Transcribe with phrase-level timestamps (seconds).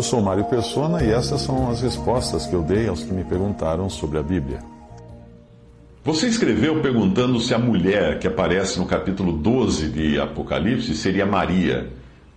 [0.00, 3.22] Eu sou Mário Persona e essas são as respostas que eu dei aos que me
[3.22, 4.60] perguntaram sobre a Bíblia.
[6.02, 11.90] Você escreveu perguntando se a mulher que aparece no capítulo 12 de Apocalipse seria Maria.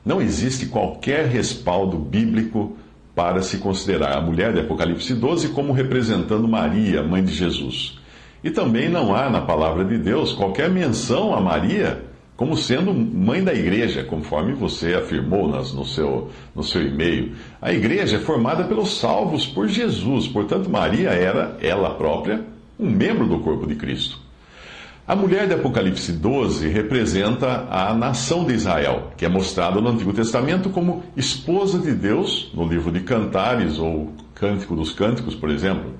[0.05, 2.75] Não existe qualquer respaldo bíblico
[3.15, 7.97] para se considerar a mulher de Apocalipse 12 como representando Maria, mãe de Jesus.
[8.43, 12.03] E também não há na palavra de Deus qualquer menção a Maria
[12.35, 17.33] como sendo mãe da igreja, conforme você afirmou no seu, no seu e-mail.
[17.61, 22.41] A igreja é formada pelos salvos por Jesus, portanto, Maria era, ela própria,
[22.79, 24.19] um membro do corpo de Cristo.
[25.05, 30.13] A mulher de Apocalipse 12 representa a nação de Israel, que é mostrada no Antigo
[30.13, 35.91] Testamento como esposa de Deus, no livro de Cantares ou Cântico dos Cânticos, por exemplo.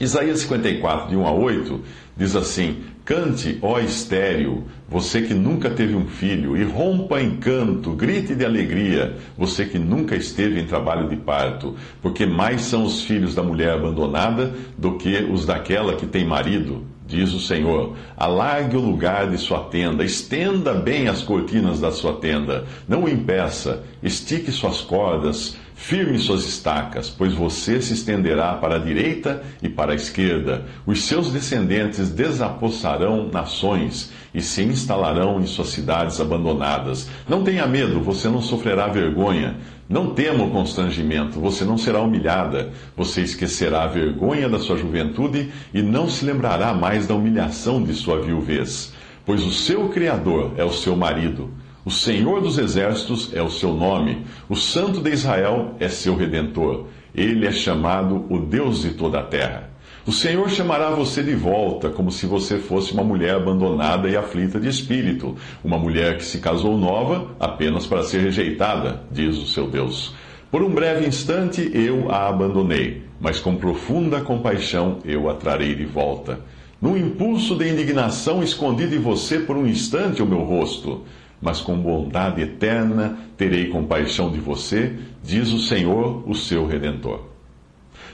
[0.00, 1.80] Isaías 54, de 1 a 8,
[2.16, 7.92] diz assim: Cante, ó estéreo, você que nunca teve um filho, e rompa em canto,
[7.92, 13.02] grite de alegria, você que nunca esteve em trabalho de parto, porque mais são os
[13.02, 18.76] filhos da mulher abandonada do que os daquela que tem marido diz o Senhor: alargue
[18.76, 23.82] o lugar de sua tenda, estenda bem as cortinas da sua tenda, não o impeça,
[24.02, 29.92] estique suas cordas, firme suas estacas, pois você se estenderá para a direita e para
[29.92, 30.66] a esquerda.
[30.86, 37.08] Os seus descendentes desapossarão nações e se instalarão em suas cidades abandonadas.
[37.26, 39.56] Não tenha medo, você não sofrerá vergonha.
[39.88, 42.70] Não tema o constrangimento, você não será humilhada.
[42.94, 47.94] Você esquecerá a vergonha da sua juventude e não se lembrará mais da humilhação de
[47.94, 48.92] sua viuvez.
[49.24, 51.50] Pois o seu Criador é o seu marido.
[51.82, 54.26] O Senhor dos Exércitos é o seu nome.
[54.50, 56.84] O Santo de Israel é seu redentor.
[57.14, 59.70] Ele é chamado o Deus de toda a terra.
[60.06, 64.60] O Senhor chamará você de volta, como se você fosse uma mulher abandonada e aflita
[64.60, 69.66] de espírito, uma mulher que se casou nova apenas para ser rejeitada, diz o seu
[69.66, 70.14] Deus.
[70.50, 75.86] Por um breve instante eu a abandonei, mas com profunda compaixão eu a trarei de
[75.86, 76.40] volta.
[76.80, 81.04] No impulso de indignação escondi de você por um instante o meu rosto,
[81.40, 87.22] mas com bondade eterna terei compaixão de você, diz o Senhor, o seu redentor.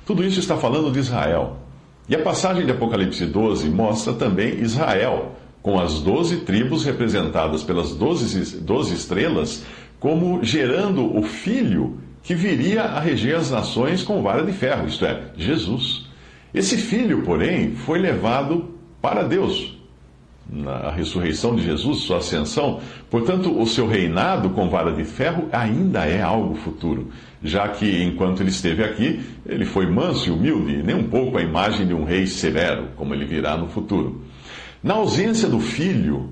[0.05, 1.59] Tudo isso está falando de Israel.
[2.09, 7.93] E a passagem de Apocalipse 12 mostra também Israel, com as doze tribos representadas pelas
[7.95, 9.65] doze, doze estrelas,
[9.99, 15.05] como gerando o filho que viria a reger as nações com vara de ferro, isto
[15.05, 16.07] é, Jesus.
[16.55, 19.76] Esse filho, porém, foi levado para Deus,
[20.49, 22.81] na ressurreição de Jesus, sua ascensão,
[23.11, 27.11] portanto, o seu reinado com vara de ferro ainda é algo futuro,
[27.43, 31.43] já que enquanto ele esteve aqui, ele foi manso e humilde, nem um pouco a
[31.43, 34.23] imagem de um rei severo, como ele virá no futuro.
[34.83, 36.31] Na ausência do filho,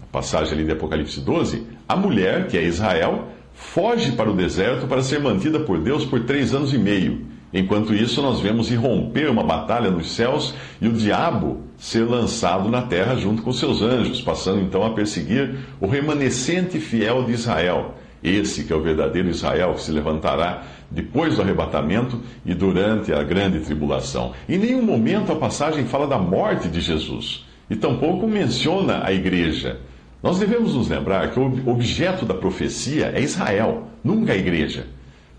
[0.00, 4.86] na passagem ali de Apocalipse 12, a mulher, que é Israel, foge para o deserto
[4.86, 7.26] para ser mantida por Deus por três anos e meio.
[7.52, 12.82] Enquanto isso, nós vemos irromper uma batalha nos céus e o diabo ser lançado na
[12.82, 17.96] terra junto com seus anjos, passando então a perseguir o remanescente fiel de Israel.
[18.22, 23.22] Esse que é o verdadeiro Israel que se levantará depois do arrebatamento e durante a
[23.22, 24.32] grande tribulação.
[24.48, 29.80] Em nenhum momento a passagem fala da morte de Jesus e tampouco menciona a igreja.
[30.22, 34.86] Nós devemos nos lembrar que o objeto da profecia é Israel, nunca a igreja.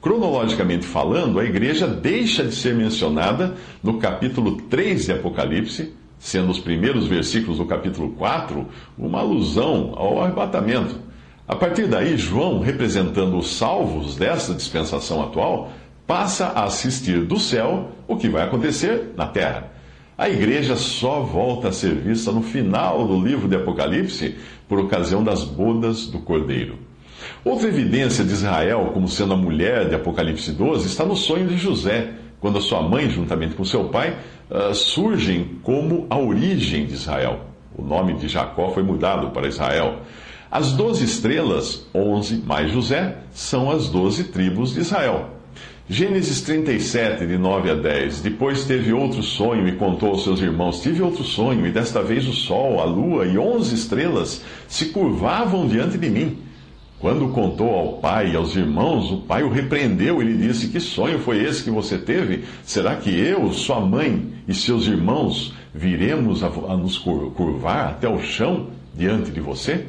[0.02, 3.54] Cronologicamente falando, a igreja deixa de ser mencionada
[3.84, 8.66] no capítulo 3 de Apocalipse, sendo os primeiros versículos do capítulo 4
[8.98, 10.96] uma alusão ao arrebatamento.
[11.48, 15.72] A partir daí, João, representando os salvos desta dispensação atual,
[16.08, 19.72] passa a assistir do céu o que vai acontecer na terra.
[20.18, 24.36] A igreja só volta a ser vista no final do livro de Apocalipse
[24.68, 26.91] por ocasião das bodas do Cordeiro.
[27.44, 31.58] Outra evidência de Israel como sendo a mulher de Apocalipse 12 está no sonho de
[31.58, 34.18] José, quando a sua mãe, juntamente com seu pai,
[34.50, 37.42] uh, surgem como a origem de Israel.
[37.76, 40.00] O nome de Jacó foi mudado para Israel.
[40.50, 45.30] As doze estrelas, onze mais José, são as doze tribos de Israel.
[45.90, 48.22] Gênesis 37, de 9 a 10.
[48.22, 52.28] Depois teve outro sonho e contou aos seus irmãos: Tive outro sonho, e desta vez
[52.28, 56.38] o sol, a lua e onze estrelas se curvavam diante de mim.
[57.02, 60.80] Quando contou ao pai e aos irmãos, o pai o repreendeu e lhe disse: Que
[60.80, 62.44] sonho foi esse que você teve?
[62.64, 68.20] Será que eu, sua mãe e seus irmãos viremos a, a nos curvar até o
[68.22, 69.88] chão diante de você?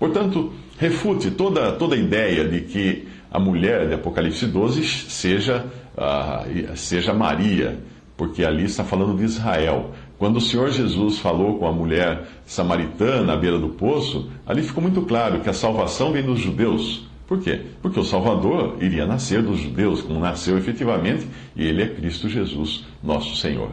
[0.00, 5.64] Portanto, refute toda, toda a ideia de que a mulher de Apocalipse 12 seja,
[5.96, 7.78] uh, seja Maria,
[8.16, 9.92] porque ali está falando de Israel.
[10.22, 14.80] Quando o Senhor Jesus falou com a mulher samaritana à beira do poço, ali ficou
[14.80, 17.08] muito claro que a salvação vem dos judeus.
[17.26, 17.60] Por quê?
[17.82, 21.26] Porque o Salvador iria nascer dos judeus, como nasceu efetivamente,
[21.56, 23.72] e ele é Cristo Jesus, nosso Senhor.